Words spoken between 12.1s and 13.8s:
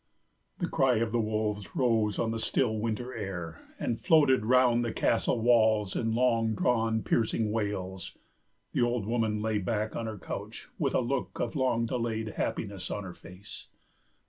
happiness on her face.